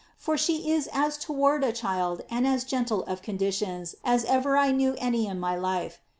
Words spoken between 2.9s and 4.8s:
of conditions, as ever I